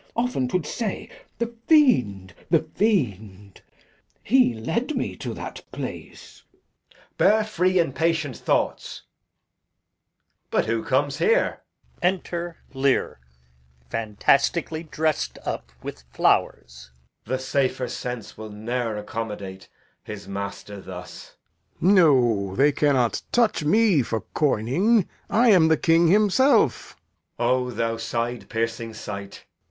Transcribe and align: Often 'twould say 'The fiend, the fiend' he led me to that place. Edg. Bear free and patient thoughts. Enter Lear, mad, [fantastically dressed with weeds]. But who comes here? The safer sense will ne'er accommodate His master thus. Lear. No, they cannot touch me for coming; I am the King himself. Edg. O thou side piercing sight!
Often 0.15 0.47
'twould 0.47 0.65
say 0.65 1.09
'The 1.37 1.53
fiend, 1.67 2.33
the 2.49 2.63
fiend' 2.73 3.61
he 4.23 4.51
led 4.55 4.95
me 4.95 5.15
to 5.17 5.31
that 5.35 5.61
place. 5.71 6.41
Edg. 6.41 6.95
Bear 7.19 7.43
free 7.43 7.77
and 7.77 7.93
patient 7.95 8.35
thoughts. 8.35 9.03
Enter 12.01 12.57
Lear, 12.73 13.19
mad, 13.21 13.91
[fantastically 13.91 14.81
dressed 14.81 15.37
with 15.43 15.53
weeds]. 15.83 16.03
But 16.09 16.15
who 16.15 16.15
comes 16.15 16.87
here? 16.87 16.91
The 17.25 17.37
safer 17.37 17.87
sense 17.87 18.35
will 18.35 18.49
ne'er 18.49 18.97
accommodate 18.97 19.69
His 20.03 20.27
master 20.27 20.81
thus. 20.81 21.35
Lear. 21.79 21.93
No, 21.93 22.55
they 22.55 22.71
cannot 22.71 23.21
touch 23.31 23.63
me 23.63 24.01
for 24.01 24.21
coming; 24.33 25.07
I 25.29 25.49
am 25.49 25.67
the 25.67 25.77
King 25.77 26.07
himself. 26.07 26.97
Edg. 27.39 27.45
O 27.45 27.69
thou 27.69 27.97
side 27.97 28.49
piercing 28.49 28.95
sight! 28.95 29.45